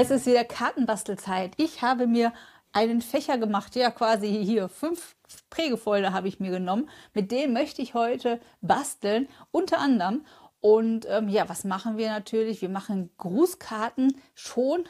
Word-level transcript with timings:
Es 0.00 0.10
ist 0.10 0.24
wieder 0.24 0.44
Kartenbastelzeit. 0.44 1.52
Ich 1.58 1.82
habe 1.82 2.06
mir 2.06 2.32
einen 2.72 3.02
Fächer 3.02 3.36
gemacht, 3.36 3.76
ja 3.76 3.90
quasi 3.90 4.28
hier 4.44 4.70
fünf 4.70 5.14
Prägefolder 5.50 6.14
habe 6.14 6.26
ich 6.26 6.40
mir 6.40 6.50
genommen. 6.50 6.88
Mit 7.12 7.30
denen 7.30 7.52
möchte 7.52 7.82
ich 7.82 7.92
heute 7.92 8.40
basteln, 8.62 9.28
unter 9.50 9.78
anderem. 9.78 10.24
Und 10.60 11.06
ähm, 11.08 11.28
ja, 11.28 11.48
was 11.50 11.64
machen 11.64 11.98
wir 11.98 12.08
natürlich? 12.08 12.62
Wir 12.62 12.70
machen 12.70 13.10
Grußkarten 13.18 14.16
schon 14.34 14.88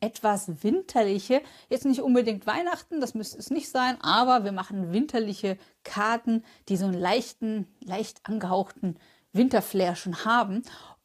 etwas 0.00 0.64
winterliche. 0.64 1.42
Jetzt 1.68 1.84
nicht 1.84 2.00
unbedingt 2.00 2.46
Weihnachten, 2.46 3.00
das 3.00 3.14
müsste 3.14 3.38
es 3.38 3.50
nicht 3.50 3.68
sein, 3.68 3.98
aber 4.00 4.44
wir 4.44 4.52
machen 4.52 4.92
winterliche 4.92 5.58
Karten, 5.84 6.44
die 6.68 6.76
so 6.76 6.86
einen 6.86 6.98
leichten, 6.98 7.66
leicht 7.80 8.20
angehauchten 8.24 8.98
Winterflair 9.36 9.96
schon 9.96 10.24
haben. 10.24 10.62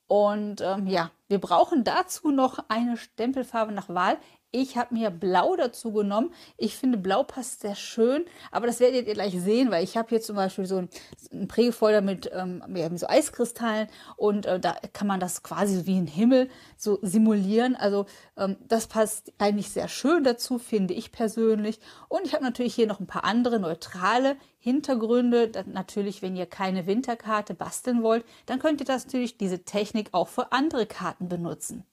Und 0.07 0.59
ähm, 0.59 0.87
ja, 0.87 1.11
wir 1.29 1.39
brauchen 1.39 1.85
dazu 1.85 2.31
noch 2.31 2.59
eine 2.67 2.97
Stempelfarbe 2.97 3.71
nach 3.71 3.87
Wahl. 3.87 4.17
Ich 4.53 4.75
habe 4.75 4.93
mir 4.93 5.09
Blau 5.09 5.55
dazu 5.55 5.93
genommen. 5.93 6.33
Ich 6.57 6.75
finde, 6.75 6.97
Blau 6.97 7.23
passt 7.23 7.61
sehr 7.61 7.75
schön, 7.75 8.25
aber 8.51 8.67
das 8.67 8.81
werdet 8.81 9.07
ihr 9.07 9.13
gleich 9.13 9.39
sehen, 9.39 9.71
weil 9.71 9.85
ich 9.85 9.95
habe 9.95 10.09
hier 10.09 10.19
zum 10.19 10.35
Beispiel 10.35 10.65
so 10.65 10.85
ein, 11.31 11.47
Prägefolder 11.47 12.01
mit 12.01 12.29
ähm, 12.33 12.61
so 12.97 13.07
Eiskristallen 13.07 13.87
und 14.17 14.45
äh, 14.45 14.59
da 14.59 14.75
kann 14.91 15.07
man 15.07 15.21
das 15.21 15.41
quasi 15.41 15.85
wie 15.85 15.97
ein 15.97 16.07
Himmel 16.07 16.49
so 16.75 16.99
simulieren. 17.01 17.77
Also 17.77 18.05
ähm, 18.35 18.57
das 18.67 18.87
passt 18.87 19.31
eigentlich 19.37 19.69
sehr 19.69 19.87
schön 19.87 20.25
dazu, 20.25 20.59
finde 20.59 20.93
ich 20.93 21.13
persönlich. 21.13 21.79
Und 22.09 22.25
ich 22.25 22.33
habe 22.33 22.43
natürlich 22.43 22.75
hier 22.75 22.87
noch 22.87 22.99
ein 22.99 23.07
paar 23.07 23.23
andere 23.23 23.57
neutrale 23.57 24.35
Hintergründe. 24.61 25.51
Natürlich, 25.65 26.21
wenn 26.21 26.35
ihr 26.35 26.45
keine 26.45 26.85
Winterkarte 26.85 27.55
basteln 27.55 28.03
wollt, 28.03 28.23
dann 28.45 28.59
könnt 28.59 28.79
ihr 28.79 28.85
das 28.85 29.05
natürlich 29.05 29.37
diese 29.37 29.65
Technik 29.65 30.09
auch 30.13 30.27
für 30.27 30.51
andere 30.51 30.85
Karten 30.85 31.27
benutzen. 31.27 31.83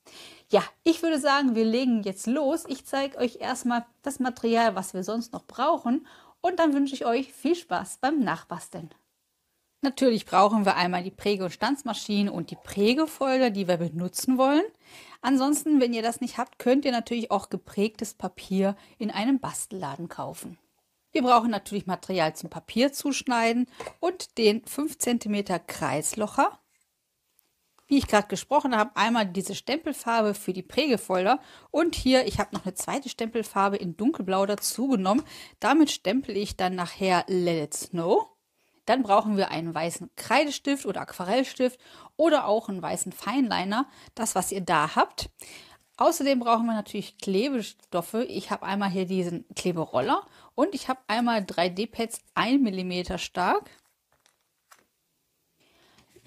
Ja, 0.51 0.63
ich 0.85 1.03
würde 1.03 1.19
sagen, 1.19 1.55
wir 1.55 1.65
legen 1.65 2.03
jetzt 2.03 2.27
los. 2.27 2.65
Ich 2.69 2.85
zeige 2.85 3.19
euch 3.19 3.39
erstmal 3.41 3.87
das 4.03 4.21
Material, 4.21 4.77
was 4.77 4.93
wir 4.93 5.03
sonst 5.03 5.33
noch 5.33 5.47
brauchen 5.47 6.07
und 6.43 6.59
dann 6.61 6.75
wünsche 6.75 6.95
ich 6.95 7.07
euch 7.07 7.33
viel 7.33 7.55
Spaß 7.55 7.99
beim 8.03 8.21
Nachbasteln. 8.21 8.91
Natürlich 9.81 10.27
brauchen 10.27 10.67
wir 10.67 10.77
einmal 10.77 11.05
die 11.05 11.11
Präge- 11.11 11.45
und 11.45 11.53
Stanzmaschine 11.53 12.33
und 12.33 12.51
die 12.51 12.57
Prägefolder, 12.57 13.51
die 13.51 13.67
wir 13.67 13.77
benutzen 13.77 14.37
wollen. 14.37 14.65
Ansonsten, 15.23 15.81
wenn 15.81 15.93
ihr 15.93 16.03
das 16.03 16.21
nicht 16.21 16.37
habt, 16.37 16.59
könnt 16.59 16.85
ihr 16.85 16.93
natürlich 16.93 17.31
auch 17.31 17.49
geprägtes 17.49 18.13
Papier 18.13 18.77
in 18.99 19.11
einem 19.11 19.39
Bastelladen 19.39 20.09
kaufen. 20.09 20.59
Wir 21.11 21.23
brauchen 21.23 21.51
natürlich 21.51 21.87
Material 21.87 22.35
zum 22.37 22.51
Papier 22.51 22.93
zuschneiden 22.93 23.67
und 24.01 24.39
den 24.39 24.65
5 24.65 24.99
cm 24.99 25.45
Kreislocher 25.67 26.59
wie 27.89 27.97
ich 27.97 28.07
gerade 28.07 28.29
gesprochen 28.29 28.77
habe, 28.77 28.95
einmal 28.95 29.27
diese 29.27 29.55
Stempelfarbe 29.55 30.35
für 30.35 30.53
die 30.53 30.63
Prägefolder 30.63 31.41
und 31.71 31.95
hier, 31.95 32.27
ich 32.27 32.39
habe 32.39 32.55
noch 32.55 32.65
eine 32.65 32.75
zweite 32.75 33.09
Stempelfarbe 33.09 33.77
in 33.77 33.97
dunkelblau 33.97 34.45
dazu 34.47 34.89
genommen. 34.89 35.25
Damit 35.59 35.91
stempel 35.91 36.37
ich 36.37 36.57
dann 36.57 36.75
nachher 36.75 37.25
Let 37.27 37.65
It 37.65 37.75
Snow. 37.75 38.29
Dann 38.85 39.03
brauchen 39.03 39.37
wir 39.37 39.51
einen 39.51 39.75
weißen 39.75 40.11
Kreidestift 40.17 40.87
oder 40.87 41.01
Aquarellstift 41.01 41.81
oder 42.17 42.47
auch 42.47 42.69
einen 42.69 42.83
weißen 42.83 43.13
Feinliner, 43.13 43.87
das 44.15 44.35
was 44.35 44.53
ihr 44.53 44.61
da 44.61 44.95
habt. 44.95 45.31
Außerdem 45.97 46.39
brauchen 46.39 46.67
wir 46.67 46.75
natürlich 46.75 47.19
Klebestoffe. 47.19 48.25
Ich 48.25 48.51
habe 48.51 48.65
einmal 48.65 48.91
hier 48.91 49.07
diesen 49.07 49.47
Kleberoller 49.57 50.27
und 50.59 50.75
ich 50.75 50.89
habe 50.89 50.99
einmal 51.07 51.43
3D-Pads 51.43 52.21
1 52.35 52.61
mm 52.61 53.17
stark. 53.19 53.71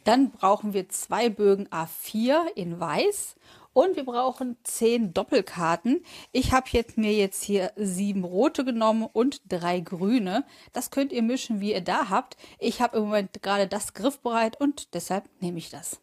Dann 0.05 0.31
brauchen 0.31 0.73
wir 0.73 0.87
zwei 0.87 1.27
Bögen 1.27 1.67
A4 1.67 2.47
in 2.55 2.79
weiß 2.79 3.35
und 3.73 3.97
wir 3.97 4.05
brauchen 4.05 4.55
zehn 4.63 5.13
Doppelkarten. 5.13 6.05
Ich 6.31 6.53
habe 6.53 6.69
jetzt 6.71 6.97
mir 6.97 7.11
jetzt 7.11 7.43
hier 7.43 7.73
sieben 7.75 8.23
rote 8.23 8.63
genommen 8.63 9.05
und 9.11 9.41
drei 9.49 9.81
grüne. 9.81 10.45
Das 10.71 10.91
könnt 10.91 11.11
ihr 11.11 11.23
mischen, 11.23 11.59
wie 11.59 11.73
ihr 11.73 11.81
da 11.81 12.07
habt. 12.09 12.37
Ich 12.57 12.81
habe 12.81 12.99
im 12.99 13.03
Moment 13.03 13.43
gerade 13.43 13.67
das 13.67 13.93
griffbereit 13.93 14.57
und 14.61 14.93
deshalb 14.93 15.25
nehme 15.41 15.57
ich 15.57 15.69
das. 15.69 15.99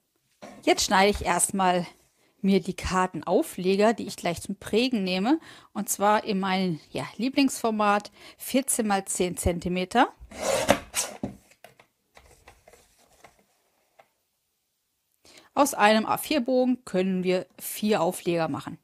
Jetzt 0.65 0.85
schneide 0.85 1.09
ich 1.09 1.25
erstmal 1.25 1.87
mir 2.41 2.61
die 2.61 2.75
Kartenaufleger, 2.75 3.95
die 3.95 4.07
ich 4.07 4.17
gleich 4.17 4.41
zum 4.41 4.57
Prägen 4.57 5.05
nehme. 5.05 5.41
Und 5.73 5.89
zwar 5.89 6.25
in 6.25 6.41
meinem 6.41 6.81
ja, 6.91 7.05
Lieblingsformat 7.17 8.11
14 8.39 8.91
x 8.91 9.13
10 9.15 9.37
cm. 9.37 9.89
Aus 15.55 15.75
einem 15.75 16.07
A4-Bogen 16.07 16.85
können 16.85 17.25
wir 17.25 17.47
vier 17.59 18.01
Aufleger 18.01 18.49
machen. 18.49 18.79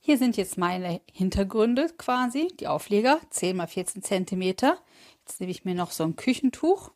Hier 0.00 0.16
sind 0.16 0.36
jetzt 0.38 0.56
meine 0.56 1.02
Hintergründe 1.12 1.90
quasi, 1.98 2.48
die 2.58 2.66
Aufleger, 2.66 3.20
10 3.30 3.60
x 3.60 3.72
14 3.74 4.26
cm. 4.26 4.54
Jetzt 5.28 5.40
nehme 5.40 5.52
ich 5.52 5.64
mir 5.66 5.74
noch 5.74 5.90
so 5.90 6.04
ein 6.04 6.16
Küchentuch. 6.16 6.90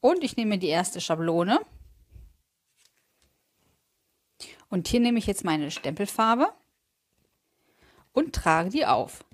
Und 0.00 0.22
ich 0.22 0.36
nehme 0.36 0.56
die 0.56 0.68
erste 0.68 1.00
Schablone. 1.00 1.58
Und 4.68 4.86
hier 4.86 5.00
nehme 5.00 5.18
ich 5.18 5.26
jetzt 5.26 5.44
meine 5.44 5.72
Stempelfarbe 5.72 6.52
und 8.12 8.36
trage 8.36 8.70
die 8.70 8.86
auf. 8.86 9.24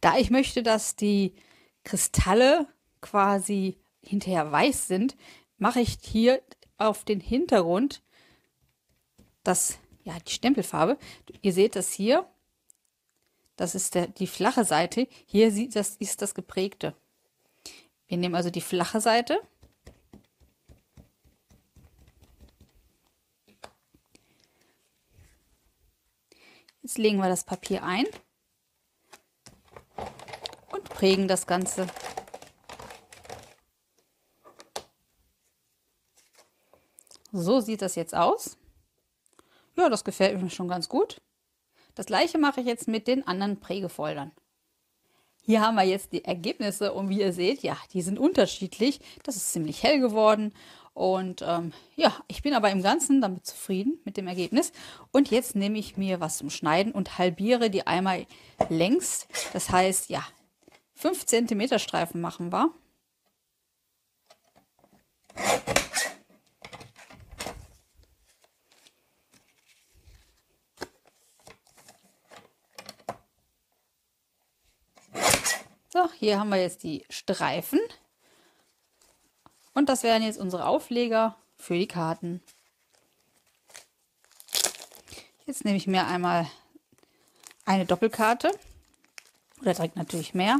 Da 0.00 0.16
ich 0.16 0.30
möchte, 0.30 0.62
dass 0.62 0.96
die 0.96 1.34
Kristalle 1.84 2.66
quasi 3.02 3.78
hinterher 4.02 4.50
weiß 4.50 4.88
sind, 4.88 5.14
mache 5.58 5.80
ich 5.80 5.98
hier 6.00 6.42
auf 6.78 7.04
den 7.04 7.20
Hintergrund 7.20 8.02
das, 9.42 9.78
ja, 10.04 10.18
die 10.20 10.32
Stempelfarbe. 10.32 10.98
Ihr 11.42 11.52
seht 11.52 11.76
das 11.76 11.92
hier. 11.92 12.28
Das 13.56 13.74
ist 13.74 13.94
der, 13.94 14.08
die 14.08 14.26
flache 14.26 14.64
Seite. 14.64 15.08
Hier 15.26 15.50
sieht 15.50 15.76
das, 15.76 15.96
ist 15.96 16.22
das 16.22 16.34
geprägte. 16.34 16.94
Wir 18.06 18.18
nehmen 18.18 18.34
also 18.34 18.50
die 18.50 18.60
flache 18.60 19.00
Seite 19.00 19.40
Jetzt 26.84 26.98
legen 26.98 27.16
wir 27.16 27.30
das 27.30 27.44
Papier 27.44 27.82
ein 27.82 28.04
und 30.70 30.84
prägen 30.90 31.28
das 31.28 31.46
Ganze. 31.46 31.86
So 37.32 37.60
sieht 37.60 37.80
das 37.80 37.94
jetzt 37.94 38.14
aus. 38.14 38.58
Ja, 39.84 39.90
das 39.90 40.02
gefällt 40.02 40.40
mir 40.40 40.48
schon 40.48 40.68
ganz 40.68 40.88
gut. 40.88 41.20
Das 41.94 42.06
gleiche 42.06 42.38
mache 42.38 42.62
ich 42.62 42.66
jetzt 42.66 42.88
mit 42.88 43.06
den 43.06 43.26
anderen 43.26 43.60
Prägefoldern. 43.60 44.32
Hier 45.42 45.60
haben 45.60 45.74
wir 45.74 45.82
jetzt 45.82 46.14
die 46.14 46.24
Ergebnisse 46.24 46.94
und 46.94 47.10
wie 47.10 47.20
ihr 47.20 47.34
seht, 47.34 47.62
ja, 47.62 47.76
die 47.92 48.00
sind 48.00 48.18
unterschiedlich. 48.18 49.00
Das 49.24 49.36
ist 49.36 49.52
ziemlich 49.52 49.82
hell 49.82 50.00
geworden 50.00 50.54
und 50.94 51.42
ähm, 51.46 51.74
ja, 51.96 52.14
ich 52.28 52.40
bin 52.40 52.54
aber 52.54 52.70
im 52.70 52.82
Ganzen 52.82 53.20
damit 53.20 53.44
zufrieden 53.44 54.00
mit 54.06 54.16
dem 54.16 54.26
Ergebnis. 54.26 54.72
Und 55.12 55.30
jetzt 55.30 55.54
nehme 55.54 55.78
ich 55.78 55.98
mir 55.98 56.18
was 56.18 56.38
zum 56.38 56.48
Schneiden 56.48 56.90
und 56.90 57.18
halbiere 57.18 57.68
die 57.68 57.86
einmal 57.86 58.24
längs. 58.70 59.28
Das 59.52 59.68
heißt, 59.68 60.08
ja, 60.08 60.26
5 60.94 61.26
cm 61.26 61.78
Streifen 61.78 62.22
machen 62.22 62.50
wir. 62.50 62.70
Hier 76.12 76.38
haben 76.38 76.50
wir 76.50 76.60
jetzt 76.60 76.82
die 76.82 77.04
Streifen. 77.10 77.80
Und 79.74 79.88
das 79.88 80.02
wären 80.02 80.22
jetzt 80.22 80.38
unsere 80.38 80.66
Aufleger 80.66 81.36
für 81.56 81.74
die 81.74 81.88
Karten. 81.88 82.42
Jetzt 85.46 85.64
nehme 85.64 85.76
ich 85.76 85.86
mir 85.86 86.06
einmal 86.06 86.46
eine 87.64 87.84
Doppelkarte 87.84 88.50
oder 89.60 89.74
direkt 89.74 89.96
natürlich 89.96 90.34
mehr 90.34 90.58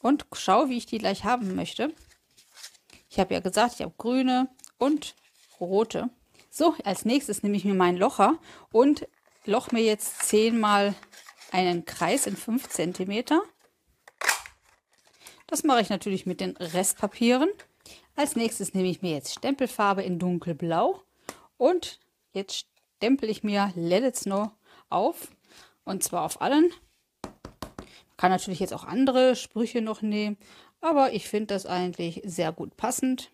und 0.00 0.26
schaue, 0.32 0.68
wie 0.68 0.78
ich 0.78 0.86
die 0.86 0.98
gleich 0.98 1.24
haben 1.24 1.54
möchte. 1.54 1.92
Ich 3.08 3.18
habe 3.18 3.34
ja 3.34 3.40
gesagt, 3.40 3.74
ich 3.74 3.82
habe 3.82 3.94
grüne 3.96 4.48
und 4.78 5.14
rote. 5.60 6.10
So, 6.50 6.74
als 6.84 7.04
nächstes 7.04 7.42
nehme 7.42 7.56
ich 7.56 7.64
mir 7.64 7.74
meinen 7.74 7.98
Locher 7.98 8.38
und 8.70 9.08
loch 9.44 9.72
mir 9.72 9.82
jetzt 9.82 10.22
zehnmal 10.28 10.94
einen 11.50 11.84
Kreis 11.84 12.26
in 12.26 12.36
5 12.36 12.68
cm. 12.68 13.24
Das 15.48 15.64
mache 15.64 15.80
ich 15.80 15.88
natürlich 15.88 16.26
mit 16.26 16.40
den 16.40 16.56
Restpapieren. 16.58 17.48
Als 18.14 18.36
nächstes 18.36 18.74
nehme 18.74 18.88
ich 18.88 19.00
mir 19.00 19.12
jetzt 19.12 19.32
Stempelfarbe 19.32 20.02
in 20.02 20.18
dunkelblau 20.18 21.02
und 21.56 22.00
jetzt 22.34 22.66
stempel 22.96 23.30
ich 23.30 23.42
mir 23.42 23.72
Let 23.74 24.04
It 24.04 24.16
Snow 24.16 24.50
auf. 24.90 25.28
Und 25.84 26.04
zwar 26.04 26.24
auf 26.24 26.42
allen. 26.42 26.70
Man 27.22 28.16
kann 28.18 28.30
natürlich 28.30 28.60
jetzt 28.60 28.74
auch 28.74 28.84
andere 28.84 29.36
Sprüche 29.36 29.80
noch 29.80 30.02
nehmen. 30.02 30.36
Aber 30.82 31.14
ich 31.14 31.28
finde 31.28 31.54
das 31.54 31.64
eigentlich 31.64 32.20
sehr 32.24 32.52
gut 32.52 32.76
passend. 32.76 33.30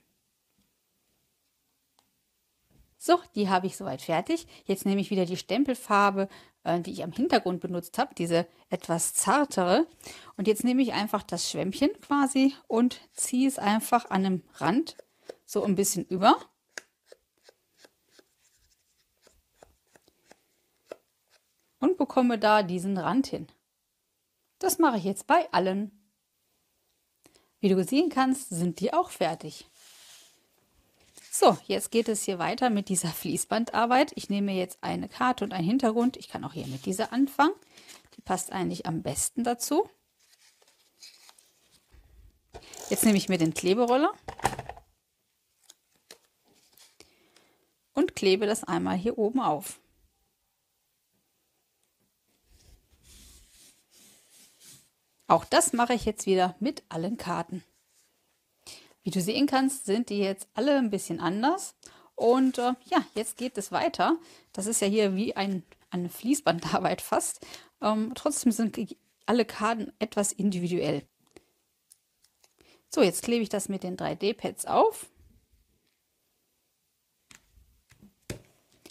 So, 3.06 3.20
die 3.34 3.50
habe 3.50 3.66
ich 3.66 3.76
soweit 3.76 4.00
fertig. 4.00 4.46
Jetzt 4.64 4.86
nehme 4.86 4.98
ich 4.98 5.10
wieder 5.10 5.26
die 5.26 5.36
Stempelfarbe, 5.36 6.26
äh, 6.62 6.80
die 6.80 6.90
ich 6.90 7.04
am 7.04 7.12
Hintergrund 7.12 7.60
benutzt 7.60 7.98
habe, 7.98 8.14
diese 8.14 8.46
etwas 8.70 9.12
zartere. 9.12 9.86
Und 10.38 10.48
jetzt 10.48 10.64
nehme 10.64 10.80
ich 10.80 10.94
einfach 10.94 11.22
das 11.22 11.50
Schwämmchen 11.50 11.90
quasi 12.00 12.54
und 12.66 13.02
ziehe 13.12 13.46
es 13.46 13.58
einfach 13.58 14.08
an 14.08 14.22
dem 14.22 14.42
Rand 14.54 14.96
so 15.44 15.62
ein 15.64 15.74
bisschen 15.74 16.06
über. 16.06 16.38
Und 21.80 21.98
bekomme 21.98 22.38
da 22.38 22.62
diesen 22.62 22.96
Rand 22.96 23.26
hin. 23.26 23.48
Das 24.58 24.78
mache 24.78 24.96
ich 24.96 25.04
jetzt 25.04 25.26
bei 25.26 25.52
allen. 25.52 25.90
Wie 27.60 27.68
du 27.68 27.84
sehen 27.84 28.08
kannst, 28.08 28.48
sind 28.48 28.80
die 28.80 28.94
auch 28.94 29.10
fertig. 29.10 29.68
So, 31.36 31.58
jetzt 31.66 31.90
geht 31.90 32.08
es 32.08 32.22
hier 32.22 32.38
weiter 32.38 32.70
mit 32.70 32.88
dieser 32.88 33.08
Fließbandarbeit. 33.08 34.12
Ich 34.14 34.30
nehme 34.30 34.52
jetzt 34.52 34.78
eine 34.82 35.08
Karte 35.08 35.42
und 35.42 35.52
einen 35.52 35.66
Hintergrund. 35.66 36.16
Ich 36.16 36.28
kann 36.28 36.44
auch 36.44 36.52
hier 36.52 36.68
mit 36.68 36.86
dieser 36.86 37.12
anfangen. 37.12 37.54
Die 38.16 38.20
passt 38.20 38.52
eigentlich 38.52 38.86
am 38.86 39.02
besten 39.02 39.42
dazu. 39.42 39.90
Jetzt 42.88 43.04
nehme 43.04 43.18
ich 43.18 43.28
mir 43.28 43.36
den 43.36 43.52
Kleberoller 43.52 44.12
und 47.94 48.14
klebe 48.14 48.46
das 48.46 48.62
einmal 48.62 48.96
hier 48.96 49.18
oben 49.18 49.40
auf. 49.40 49.80
Auch 55.26 55.44
das 55.44 55.72
mache 55.72 55.94
ich 55.94 56.04
jetzt 56.04 56.26
wieder 56.26 56.54
mit 56.60 56.84
allen 56.90 57.16
Karten. 57.16 57.64
Wie 59.04 59.10
du 59.10 59.20
sehen 59.20 59.46
kannst, 59.46 59.84
sind 59.84 60.08
die 60.08 60.18
jetzt 60.18 60.48
alle 60.54 60.76
ein 60.78 60.90
bisschen 60.90 61.20
anders. 61.20 61.76
Und 62.16 62.58
äh, 62.58 62.72
ja, 62.86 63.04
jetzt 63.14 63.36
geht 63.36 63.56
es 63.58 63.70
weiter. 63.70 64.16
Das 64.52 64.66
ist 64.66 64.80
ja 64.80 64.88
hier 64.88 65.14
wie 65.14 65.36
ein, 65.36 65.62
eine 65.90 66.08
Fließbandarbeit 66.08 67.00
fast. 67.02 67.46
Ähm, 67.80 68.12
trotzdem 68.14 68.50
sind 68.50 68.96
alle 69.26 69.44
Karten 69.44 69.92
etwas 69.98 70.32
individuell. 70.32 71.02
So, 72.92 73.02
jetzt 73.02 73.22
klebe 73.22 73.42
ich 73.42 73.48
das 73.48 73.68
mit 73.68 73.82
den 73.82 73.96
3D-Pads 73.96 74.66
auf. 74.66 75.06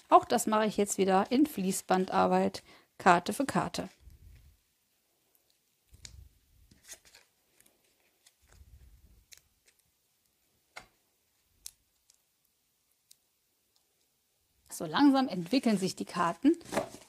Auch 0.10 0.26
das 0.26 0.46
mache 0.46 0.68
ich 0.68 0.78
jetzt 0.78 1.00
wieder 1.00 1.32
in 1.32 1.48
Fließbandarbeit, 1.48 2.62
Karte 3.00 3.34
für 3.34 3.46
Karte. 3.46 3.90
So 14.74 14.86
langsam 14.88 15.28
entwickeln 15.28 15.78
sich 15.78 15.96
die 15.96 16.06
Karten. 16.06 16.58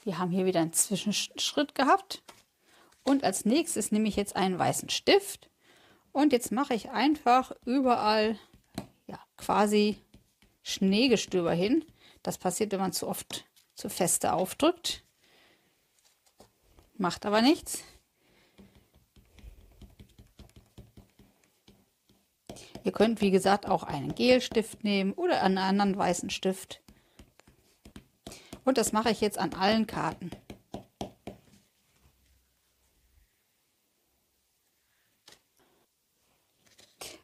Wir 0.03 0.19
haben 0.19 0.29
hier 0.29 0.45
wieder 0.45 0.59
einen 0.59 0.73
Zwischenschritt 0.73 1.73
gehabt. 1.73 2.21
Und 3.03 3.23
als 3.23 3.43
nächstes 3.43 3.91
nehme 3.91 4.07
ich 4.07 4.15
jetzt 4.15 4.35
einen 4.35 4.59
weißen 4.59 4.89
Stift. 4.89 5.49
Und 6.11 6.31
jetzt 6.31 6.51
mache 6.51 6.75
ich 6.75 6.91
einfach 6.91 7.51
überall 7.65 8.37
ja, 9.07 9.19
quasi 9.37 9.97
Schneegestöber 10.61 11.53
hin. 11.53 11.83
Das 12.21 12.37
passiert, 12.37 12.71
wenn 12.71 12.79
man 12.79 12.93
zu 12.93 13.07
oft 13.07 13.45
zu 13.73 13.89
feste 13.89 14.33
aufdrückt. 14.33 15.03
Macht 16.97 17.25
aber 17.25 17.41
nichts. 17.41 17.83
Ihr 22.83 22.91
könnt, 22.91 23.21
wie 23.21 23.31
gesagt, 23.31 23.67
auch 23.67 23.81
einen 23.81 24.13
Gelstift 24.13 24.83
nehmen 24.83 25.13
oder 25.13 25.41
einen 25.41 25.57
anderen 25.57 25.97
weißen 25.97 26.29
Stift. 26.29 26.84
Und 28.65 28.77
das 28.77 28.91
mache 28.91 29.11
ich 29.11 29.21
jetzt 29.21 29.37
an 29.37 29.53
allen 29.53 29.87
Karten. 29.87 30.31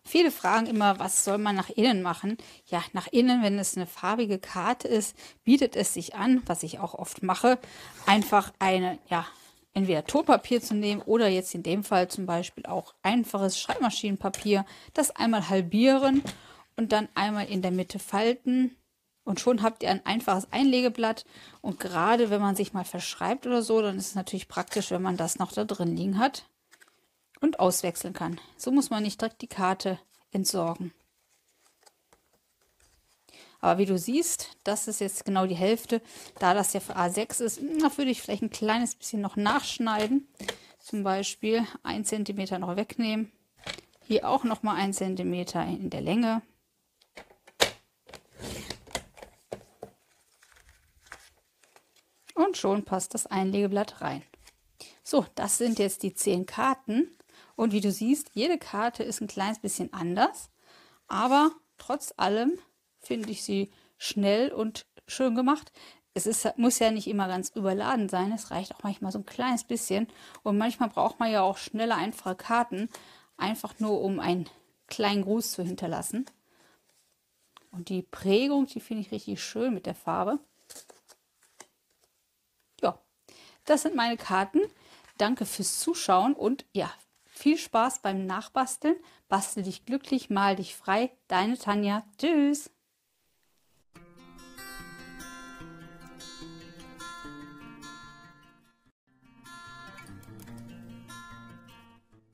Viele 0.03 0.29
fragen 0.31 0.67
immer, 0.67 0.99
was 0.99 1.23
soll 1.23 1.37
man 1.37 1.55
nach 1.55 1.69
innen 1.69 2.01
machen? 2.01 2.37
Ja, 2.67 2.83
nach 2.91 3.07
innen, 3.07 3.43
wenn 3.43 3.57
es 3.57 3.77
eine 3.77 3.87
farbige 3.87 4.39
Karte 4.39 4.89
ist, 4.89 5.15
bietet 5.45 5.77
es 5.77 5.93
sich 5.93 6.15
an, 6.15 6.41
was 6.45 6.63
ich 6.63 6.79
auch 6.79 6.93
oft 6.93 7.23
mache, 7.23 7.57
einfach 8.05 8.51
eine, 8.59 8.99
ja, 9.09 9.25
entweder 9.73 10.03
Tonpapier 10.03 10.61
zu 10.61 10.73
nehmen 10.73 11.01
oder 11.01 11.29
jetzt 11.29 11.55
in 11.55 11.63
dem 11.63 11.85
Fall 11.85 12.09
zum 12.09 12.25
Beispiel 12.25 12.65
auch 12.65 12.93
einfaches 13.03 13.57
Schreibmaschinenpapier, 13.57 14.65
das 14.93 15.15
einmal 15.15 15.47
halbieren 15.47 16.21
und 16.75 16.91
dann 16.91 17.07
einmal 17.15 17.47
in 17.47 17.61
der 17.61 17.71
Mitte 17.71 17.97
falten 17.97 18.75
und 19.23 19.39
schon 19.39 19.61
habt 19.61 19.83
ihr 19.83 19.89
ein 19.89 20.05
einfaches 20.05 20.51
Einlegeblatt. 20.51 21.25
Und 21.61 21.79
gerade 21.79 22.29
wenn 22.29 22.41
man 22.41 22.55
sich 22.55 22.73
mal 22.73 22.85
verschreibt 22.85 23.45
oder 23.45 23.61
so, 23.61 23.81
dann 23.81 23.97
ist 23.97 24.07
es 24.07 24.15
natürlich 24.15 24.47
praktisch, 24.47 24.91
wenn 24.91 25.01
man 25.01 25.17
das 25.17 25.39
noch 25.39 25.51
da 25.51 25.63
drin 25.63 25.95
liegen 25.95 26.17
hat 26.17 26.45
und 27.39 27.59
auswechseln 27.59 28.13
kann. 28.13 28.39
So 28.57 28.71
muss 28.71 28.89
man 28.89 29.03
nicht 29.03 29.21
direkt 29.21 29.41
die 29.41 29.47
Karte 29.47 29.99
entsorgen. 30.31 30.93
Aber 33.59 33.77
wie 33.77 33.85
du 33.85 33.97
siehst, 33.97 34.57
das 34.63 34.87
ist 34.87 35.01
jetzt 35.01 35.23
genau 35.23 35.45
die 35.45 35.55
Hälfte. 35.55 36.01
Da 36.39 36.55
das 36.55 36.73
ja 36.73 36.79
für 36.79 36.97
A6 36.97 37.43
ist, 37.43 37.61
würde 37.61 38.09
ich 38.09 38.21
vielleicht 38.21 38.41
ein 38.41 38.49
kleines 38.49 38.95
bisschen 38.95 39.21
noch 39.21 39.35
nachschneiden. 39.35 40.27
Zum 40.79 41.03
Beispiel 41.03 41.67
1 41.83 42.09
cm 42.09 42.59
noch 42.59 42.75
wegnehmen. 42.75 43.31
Hier 44.07 44.27
auch 44.27 44.43
noch 44.43 44.63
mal 44.63 44.75
1 44.75 44.97
cm 44.97 45.33
in 45.33 45.91
der 45.91 46.01
Länge. 46.01 46.41
Und 52.41 52.57
schon 52.57 52.83
passt 52.83 53.13
das 53.13 53.27
Einlegeblatt 53.27 54.01
rein. 54.01 54.23
So, 55.03 55.27
das 55.35 55.59
sind 55.59 55.77
jetzt 55.77 56.01
die 56.01 56.15
zehn 56.15 56.47
Karten. 56.47 57.15
Und 57.55 57.71
wie 57.71 57.81
du 57.81 57.91
siehst, 57.91 58.31
jede 58.33 58.57
Karte 58.57 59.03
ist 59.03 59.21
ein 59.21 59.27
kleines 59.27 59.59
bisschen 59.59 59.93
anders. 59.93 60.49
Aber 61.07 61.51
trotz 61.77 62.15
allem 62.17 62.57
finde 62.97 63.29
ich 63.29 63.43
sie 63.43 63.71
schnell 63.99 64.51
und 64.51 64.87
schön 65.05 65.35
gemacht. 65.35 65.71
Es 66.15 66.25
ist, 66.25 66.57
muss 66.57 66.79
ja 66.79 66.89
nicht 66.89 67.07
immer 67.07 67.27
ganz 67.27 67.49
überladen 67.49 68.09
sein. 68.09 68.31
Es 68.31 68.49
reicht 68.49 68.73
auch 68.73 68.81
manchmal 68.81 69.11
so 69.11 69.19
ein 69.19 69.25
kleines 69.27 69.63
bisschen. 69.63 70.07
Und 70.41 70.57
manchmal 70.57 70.89
braucht 70.89 71.19
man 71.19 71.31
ja 71.31 71.43
auch 71.43 71.57
schnelle, 71.57 71.93
einfache 71.93 72.35
Karten. 72.35 72.89
Einfach 73.37 73.79
nur, 73.79 74.01
um 74.01 74.19
einen 74.19 74.49
kleinen 74.87 75.21
Gruß 75.21 75.51
zu 75.51 75.63
hinterlassen. 75.63 76.25
Und 77.69 77.89
die 77.89 78.01
Prägung, 78.01 78.65
die 78.65 78.79
finde 78.79 79.01
ich 79.01 79.11
richtig 79.11 79.43
schön 79.43 79.75
mit 79.75 79.85
der 79.85 79.95
Farbe. 79.95 80.39
Das 83.65 83.83
sind 83.83 83.95
meine 83.95 84.17
Karten. 84.17 84.61
Danke 85.17 85.45
fürs 85.45 85.79
Zuschauen 85.79 86.33
und 86.33 86.65
ja, 86.73 86.91
viel 87.25 87.57
Spaß 87.57 88.01
beim 88.01 88.25
Nachbasteln. 88.25 88.95
Bastel 89.27 89.63
dich 89.63 89.85
glücklich, 89.85 90.29
mal 90.29 90.55
dich 90.55 90.75
frei. 90.75 91.11
Deine 91.27 91.57
Tanja. 91.57 92.03
Tschüss. 92.17 92.71